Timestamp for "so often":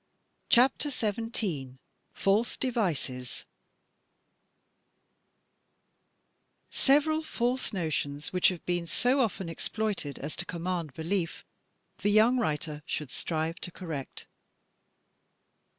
8.87-9.47